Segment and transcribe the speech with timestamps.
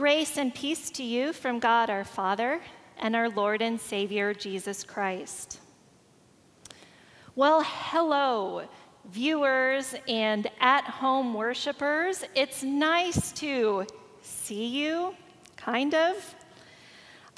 [0.00, 2.62] Grace and peace to you from God our Father
[2.96, 5.60] and our Lord and Savior Jesus Christ.
[7.36, 8.62] Well, hello,
[9.12, 12.24] viewers and at home worshipers.
[12.34, 13.86] It's nice to
[14.22, 15.14] see you,
[15.58, 16.34] kind of.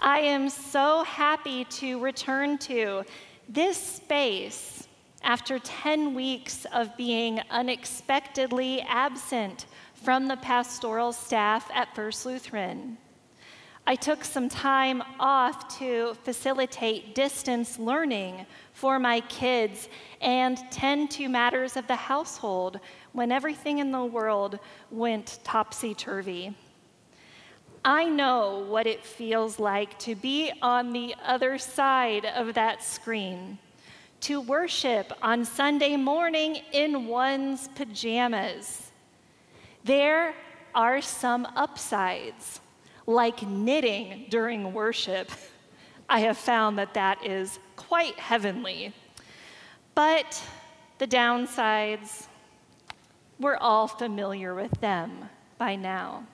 [0.00, 3.02] I am so happy to return to
[3.48, 4.86] this space
[5.24, 9.66] after 10 weeks of being unexpectedly absent
[10.02, 12.98] from the pastoral staff at First Lutheran.
[13.86, 19.88] I took some time off to facilitate distance learning for my kids
[20.20, 22.80] and tend to matters of the household
[23.12, 24.58] when everything in the world
[24.90, 26.54] went topsy turvy.
[27.84, 33.58] I know what it feels like to be on the other side of that screen,
[34.20, 38.91] to worship on Sunday morning in one's pajamas.
[39.84, 40.34] There
[40.74, 42.60] are some upsides,
[43.06, 45.30] like knitting during worship.
[46.08, 48.92] I have found that that is quite heavenly.
[49.94, 50.42] But
[50.98, 52.26] the downsides,
[53.40, 56.24] we're all familiar with them by now.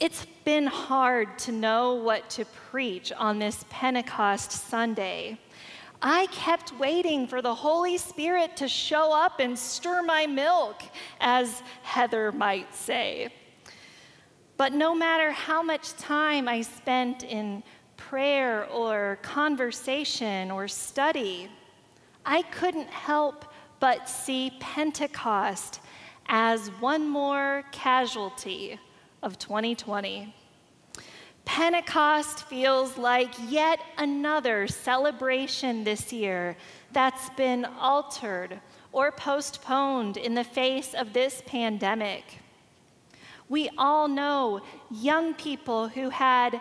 [0.00, 5.40] It's been hard to know what to preach on this Pentecost Sunday.
[6.00, 10.82] I kept waiting for the Holy Spirit to show up and stir my milk,
[11.20, 13.32] as Heather might say.
[14.56, 17.62] But no matter how much time I spent in
[17.96, 21.48] prayer or conversation or study,
[22.24, 23.44] I couldn't help
[23.80, 25.80] but see Pentecost
[26.26, 28.78] as one more casualty
[29.22, 30.34] of 2020.
[31.48, 36.58] Pentecost feels like yet another celebration this year
[36.92, 38.60] that's been altered
[38.92, 42.22] or postponed in the face of this pandemic.
[43.48, 46.60] We all know young people who had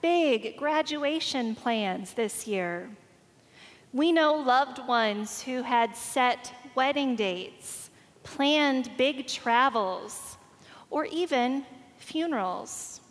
[0.00, 2.88] big graduation plans this year.
[3.92, 7.90] We know loved ones who had set wedding dates,
[8.22, 10.38] planned big travels,
[10.88, 11.66] or even
[11.98, 13.02] funerals.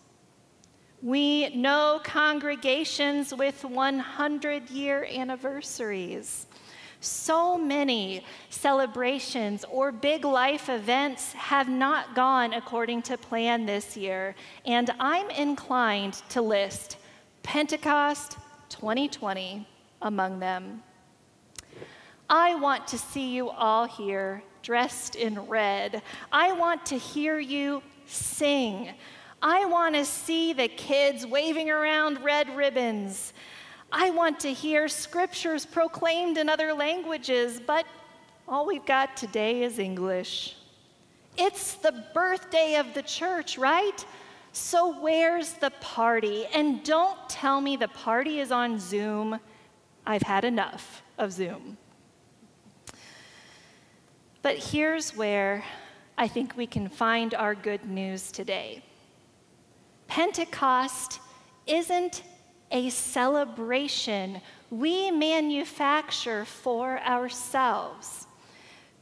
[1.03, 6.47] We know congregations with 100 year anniversaries.
[7.02, 14.34] So many celebrations or big life events have not gone according to plan this year,
[14.66, 16.96] and I'm inclined to list
[17.44, 18.38] Pentecost
[18.69, 19.68] 2020
[20.03, 20.84] among them.
[22.30, 26.02] I want to see you all here dressed in red.
[26.31, 28.94] I want to hear you sing.
[29.46, 33.34] I want to see the kids waving around red ribbons.
[33.92, 37.86] I want to hear scriptures proclaimed in other languages, but
[38.48, 40.56] all we've got today is English.
[41.38, 44.06] It's the birthday of the church, right?
[44.54, 46.46] So where's the party?
[46.54, 49.42] And don't tell me the party is on Zoom.
[50.06, 51.78] I've had enough of Zoom.
[54.42, 55.66] But here's where
[56.18, 58.84] I think we can find our good news today.
[60.08, 61.19] Pentecost
[61.66, 62.24] isn't
[62.72, 68.28] a celebration we manufacture for ourselves.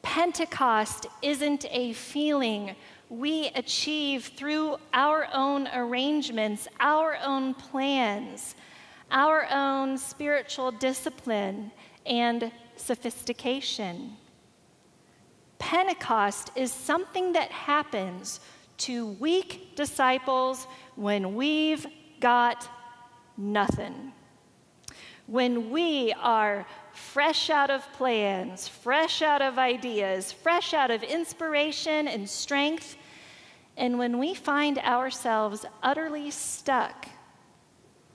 [0.01, 2.75] Pentecost isn't a feeling
[3.09, 8.55] we achieve through our own arrangements, our own plans,
[9.11, 11.71] our own spiritual discipline
[12.05, 14.15] and sophistication.
[15.59, 18.39] Pentecost is something that happens
[18.81, 21.85] to weak disciples when we've
[22.19, 22.67] got
[23.37, 24.11] nothing.
[25.27, 32.07] When we are fresh out of plans, fresh out of ideas, fresh out of inspiration
[32.07, 32.97] and strength,
[33.77, 37.07] and when we find ourselves utterly stuck,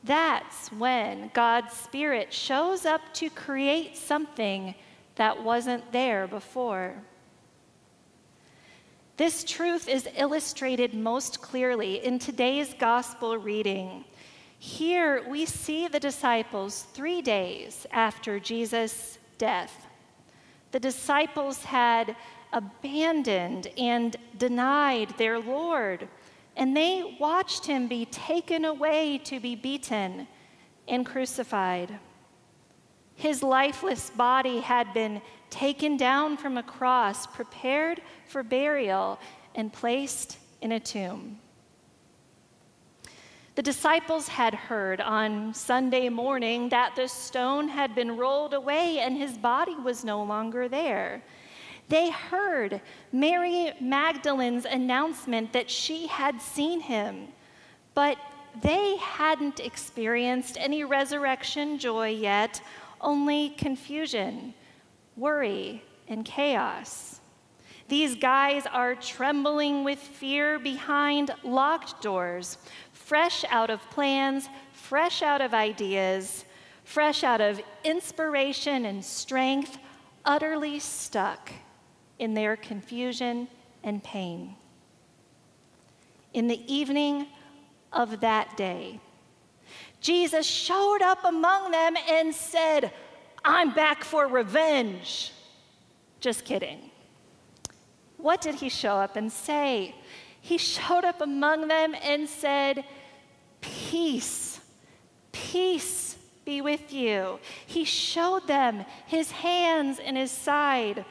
[0.05, 4.75] that's when God's Spirit shows up to create something
[5.17, 7.03] that wasn't there before.
[9.17, 14.05] This truth is illustrated most clearly in today's gospel reading.
[14.59, 19.87] Here we see the disciples three days after Jesus' death.
[20.71, 22.15] The disciples had
[22.53, 26.09] abandoned and denied their Lord,
[26.55, 30.29] and they watched him be taken away to be beaten
[30.89, 31.99] and crucified.
[33.15, 39.19] His lifeless body had been taken down from a cross, prepared for burial,
[39.55, 41.39] and placed in a tomb.
[43.57, 49.17] The disciples had heard on Sunday morning that the stone had been rolled away and
[49.17, 51.23] his body was no longer there.
[51.89, 52.83] They heard
[53.13, 57.29] Mary Magdalene's announcement that she had seen him,
[57.95, 58.19] but
[58.61, 62.61] they hadn't experienced any resurrection joy yet,
[63.01, 64.53] only confusion,
[65.17, 67.21] worry, and chaos.
[67.89, 72.59] These guys are trembling with fear behind locked doors,
[72.93, 76.45] fresh out of plans, fresh out of ideas,
[76.85, 79.79] fresh out of inspiration and strength,
[80.25, 81.53] utterly stuck
[82.19, 83.49] in their confusion
[83.85, 84.57] and pain.
[86.33, 87.29] In the evening
[87.93, 89.01] of that day,
[90.01, 92.93] Jesus showed up among them and said,
[93.47, 95.33] I'm back for revenge.
[96.21, 96.91] Just kidding.
[98.17, 99.95] What did he show up and say?
[100.41, 102.85] He showed up among them and said,
[103.61, 104.61] Peace,
[105.33, 107.39] peace be with you.
[107.67, 111.05] He showed them his hands and his side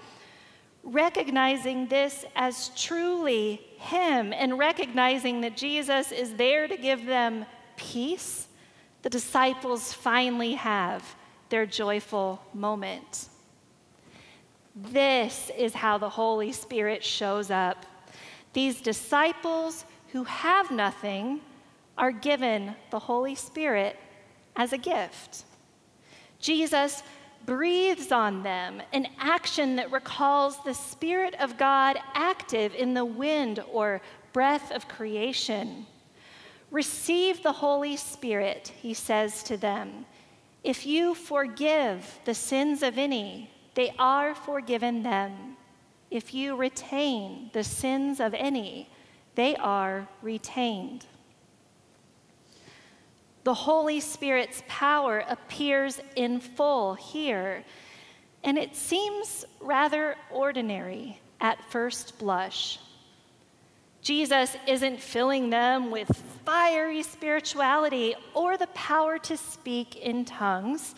[0.85, 7.45] recognizing this as truly Him and recognizing that Jesus is there to give them
[7.75, 8.47] peace,
[9.01, 11.03] the disciples finally have
[11.49, 13.29] their joyful moment.
[14.75, 17.85] This is how the Holy Spirit shows up.
[18.53, 21.41] These disciples who have nothing
[21.97, 23.97] are given the Holy Spirit
[24.55, 25.43] as a gift.
[26.39, 27.03] Jesus
[27.45, 33.63] breathes on them, an action that recalls the Spirit of God active in the wind
[33.71, 34.01] or
[34.33, 35.85] breath of creation.
[36.71, 40.05] Receive the Holy Spirit, he says to them.
[40.65, 45.57] If you forgive the sins of any, they are forgiven them.
[46.11, 48.89] If you retain the sins of any,
[49.35, 51.05] they are retained
[53.45, 57.63] the Holy Spirit's power appears in full here.
[58.43, 62.79] And it seems rather ordinary at first blush.
[64.05, 66.15] Jesus isn't filling them with
[66.45, 70.93] fiery spirituality or the power to speak in tongues.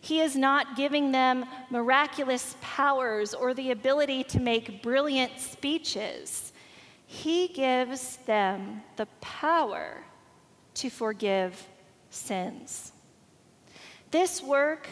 [0.00, 6.52] He is not giving them miraculous powers or the ability to make brilliant speeches.
[7.06, 10.02] He gives them the power
[10.74, 11.64] to forgive
[12.10, 12.90] sins.
[14.10, 14.88] This work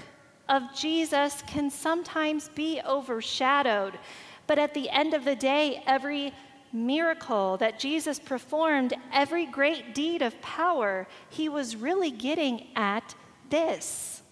[0.48, 3.98] of Jesus can sometimes be overshadowed,
[4.46, 6.32] but at the end of the day, every
[6.72, 13.14] miracle that Jesus performed, every great deed of power, he was really getting at
[13.50, 14.22] this.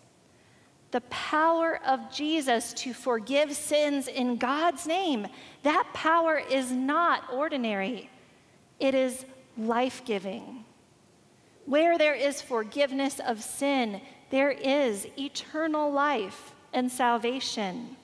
[0.90, 5.26] The power of Jesus to forgive sins in God's name,
[5.62, 8.10] that power is not ordinary,
[8.78, 9.24] it is
[9.58, 10.64] life giving.
[11.66, 14.00] Where there is forgiveness of sin,
[14.30, 17.96] there is eternal life and salvation.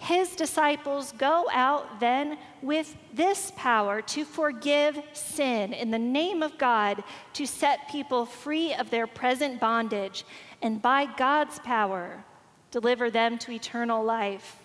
[0.00, 6.56] His disciples go out then with this power to forgive sin in the name of
[6.56, 7.04] God,
[7.34, 10.24] to set people free of their present bondage,
[10.62, 12.24] and by God's power,
[12.70, 14.56] deliver them to eternal life.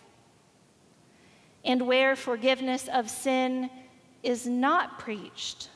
[1.66, 3.70] And where forgiveness of sin
[4.24, 5.70] is not preached,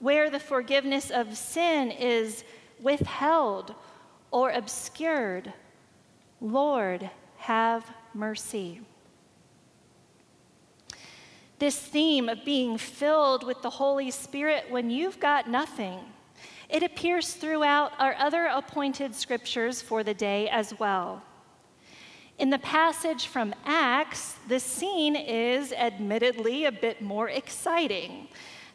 [0.00, 2.42] where the forgiveness of sin is
[2.80, 3.76] withheld
[4.32, 5.52] or obscured,
[6.40, 8.80] Lord, have mercy.
[11.58, 15.98] This theme of being filled with the Holy Spirit when you've got nothing,
[16.68, 21.22] it appears throughout our other appointed scriptures for the day as well.
[22.38, 28.28] In the passage from Acts, the scene is admittedly a bit more exciting.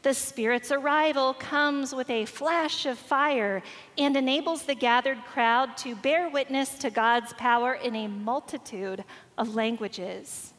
[0.04, 3.64] The Spirit's arrival comes with a flash of fire
[3.98, 9.06] and enables the gathered crowd to bear witness to God's power in a multitude
[9.38, 10.54] of languages.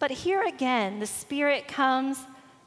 [0.00, 2.18] But here again, the Spirit comes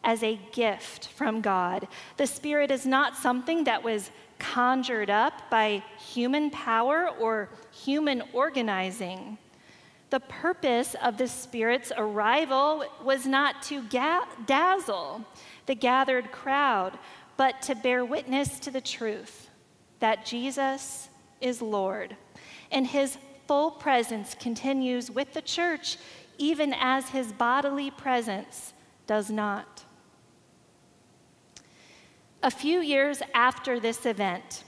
[0.02, 1.90] as a gift from God.
[2.16, 9.38] The Spirit is not something that was conjured up by human power or human organizing.
[10.10, 15.26] The purpose of the Spirit's arrival was not to ga- dazzle
[15.68, 16.98] the gathered crowd,
[17.38, 19.50] but to bear witness to the truth
[20.00, 21.10] that Jesus
[21.42, 22.16] is Lord.
[22.72, 25.98] And his full presence continues with the church,
[26.38, 28.74] even as his bodily presence
[29.06, 29.86] does not.
[32.42, 34.64] A few years after this event,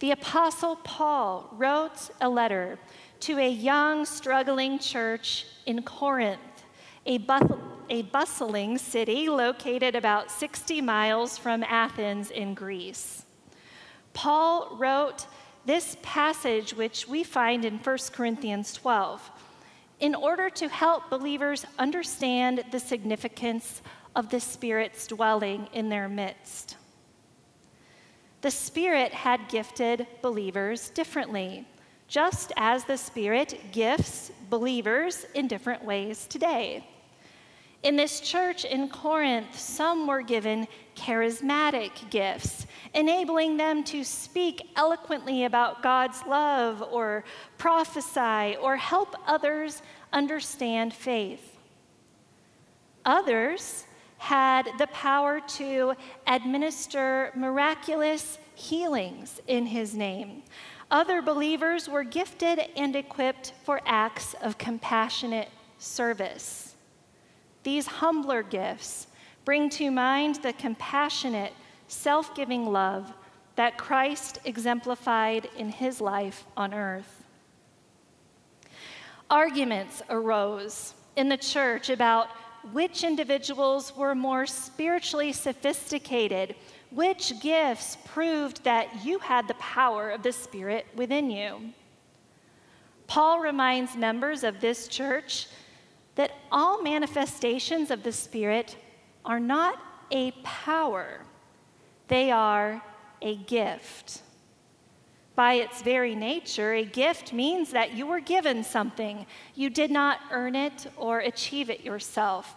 [0.00, 2.78] the Apostle Paul wrote a letter
[3.20, 6.38] to a young, struggling church in Corinth,
[7.06, 7.18] a,
[7.90, 13.24] a bustling city located about 60 miles from Athens in Greece.
[14.12, 15.26] Paul wrote
[15.66, 19.30] this passage, which we find in 1 Corinthians 12.
[20.00, 23.82] in order to help believers understand the significance
[24.14, 26.77] of the Spirit's dwelling in their midst.
[28.40, 31.66] The Spirit had gifted believers differently,
[32.06, 36.86] just as the Spirit gifts believers in different ways today.
[37.82, 40.66] In this church in Corinth, some were given
[40.96, 47.24] charismatic gifts, enabling them to speak eloquently about God's love or
[47.56, 51.56] prophesy or help others understand faith.
[53.04, 53.84] Others
[54.18, 55.94] had the power to
[56.26, 60.42] administer miraculous healings in his name.
[60.90, 65.48] Other believers were gifted and equipped for acts of compassionate
[65.78, 66.74] service.
[67.62, 69.06] These humbler gifts
[69.44, 71.52] bring to mind the compassionate,
[71.86, 73.12] self giving love
[73.56, 77.24] that Christ exemplified in his life on earth.
[79.30, 82.28] Arguments arose in the church about
[82.72, 86.54] which individuals were more spiritually sophisticated,
[86.90, 91.72] which gifts proved that you had the power of the Spirit within you.
[93.06, 95.48] Paul reminds members of this church
[96.14, 98.76] that all manifestations of the Spirit
[99.24, 101.20] are not a power,
[102.08, 102.82] they are
[103.22, 104.22] a gift.
[105.38, 109.24] By its very nature, a gift means that you were given something.
[109.54, 112.56] You did not earn it or achieve it yourself.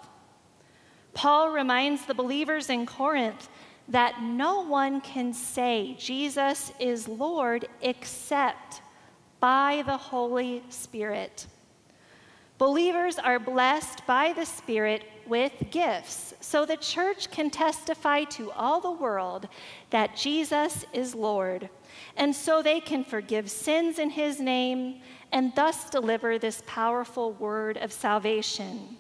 [1.14, 3.50] Paul reminds the believers in Corinth
[3.88, 8.82] that no one can say Jesus is Lord except
[9.40, 11.46] by the Holy Spirit.
[12.58, 18.82] Believers are blessed by the Spirit with gifts, so the church can testify to all
[18.82, 19.48] the world
[19.92, 21.70] that Jesus is Lord
[22.16, 27.78] and so they can forgive sins in his name and thus deliver this powerful word
[27.78, 28.98] of salvation.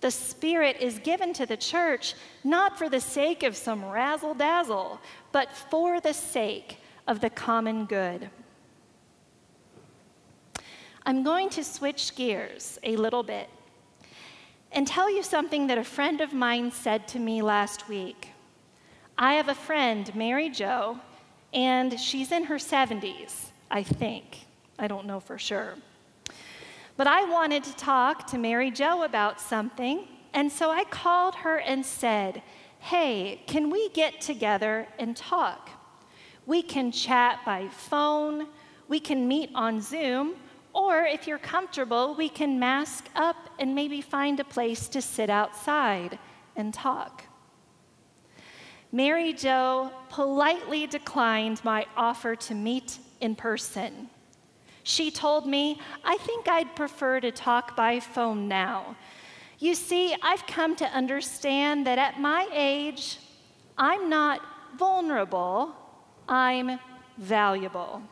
[0.00, 5.00] The Spirit is given to the church not for the sake of some razzle dazzle,
[5.30, 8.30] but for the sake of the common good.
[11.04, 13.48] I'm going to switch gears a little bit
[14.72, 18.28] and tell you something that a friend of mine said to me last week.
[19.18, 21.00] I have a friend, Mary Jo,
[21.52, 24.46] and she's in her 70s, I think.
[24.78, 25.74] I don't know for sure.
[26.96, 31.58] But I wanted to talk to Mary Jo about something, and so I called her
[31.58, 32.42] and said,
[32.78, 35.70] Hey, can we get together and talk?
[36.46, 38.48] We can chat by phone,
[38.88, 40.34] we can meet on Zoom,
[40.72, 45.30] or if you're comfortable, we can mask up and maybe find a place to sit
[45.30, 46.18] outside
[46.56, 47.24] and talk.
[48.92, 54.10] Mary Jo politely declined my offer to meet in person.
[54.82, 58.96] She told me, I think I'd prefer to talk by phone now.
[59.58, 63.18] You see, I've come to understand that at my age,
[63.76, 64.40] I'm not
[64.76, 65.74] vulnerable,
[66.28, 66.80] I'm
[67.18, 68.02] valuable.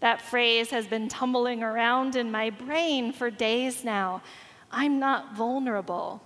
[0.00, 4.22] That phrase has been tumbling around in my brain for days now.
[4.70, 6.22] I'm not vulnerable,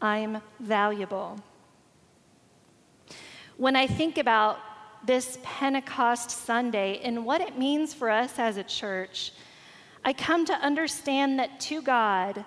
[0.00, 1.38] I'm valuable.
[3.58, 4.60] When I think about
[5.04, 9.32] this Pentecost Sunday and what it means for us as a church,
[10.04, 12.44] I come to understand that to God,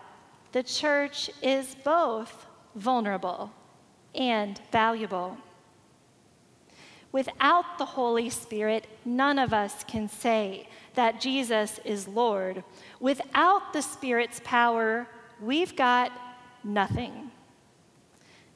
[0.53, 3.51] the church is both vulnerable
[4.15, 5.38] and valuable.
[7.12, 12.63] Without the Holy Spirit, none of us can say that Jesus is Lord.
[13.01, 15.10] Without the Spirit's power,
[15.41, 16.13] we've got
[16.63, 17.32] nothing.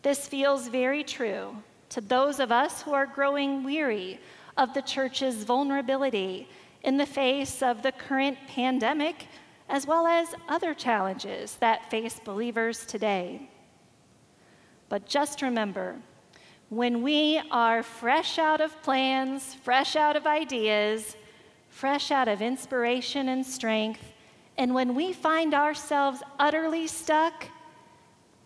[0.04, 1.58] This feels very true
[1.90, 4.20] to those of us who are growing weary
[4.58, 6.48] of the church's vulnerability
[6.84, 9.28] in the face of the current pandemic,
[9.70, 13.50] as well as other challenges that face believers today.
[14.90, 15.96] But just remember,
[16.70, 21.16] when we are fresh out of plans, fresh out of ideas,
[21.70, 24.14] fresh out of inspiration and strength,
[24.58, 27.46] and when we find ourselves utterly stuck,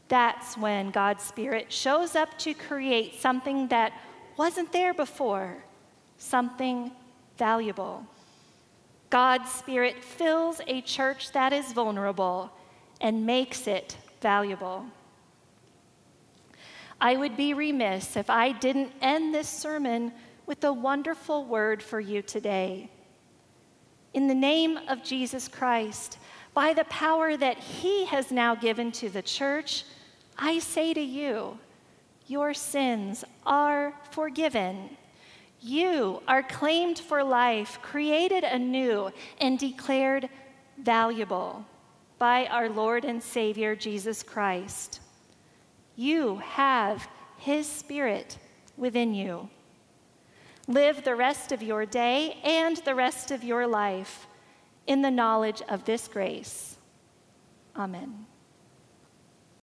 [0.09, 3.93] that's when God's Spirit shows up to create something that
[4.37, 5.57] wasn't there before,
[6.17, 6.91] something
[7.37, 8.05] valuable.
[9.09, 12.51] God's Spirit fills a church that is vulnerable
[12.99, 14.85] and makes it valuable.
[16.99, 20.11] I would be remiss if I didn't end this sermon
[20.45, 22.89] with a wonderful word for you today.
[24.13, 26.17] In the name of Jesus Christ,
[26.53, 29.85] by the power that He has now given to the church,
[30.41, 31.59] I say to you,
[32.25, 34.95] your sins are forgiven.
[35.59, 40.29] You are claimed for life, created anew, and declared
[40.77, 41.65] valuable
[42.17, 45.01] by our Lord and Savior Jesus Christ.
[45.97, 48.37] You have His Spirit
[48.77, 49.49] within you.
[50.67, 54.27] Live the rest of your day and the rest of your life
[54.87, 56.77] in the knowledge of this grace.
[57.75, 58.28] Amen.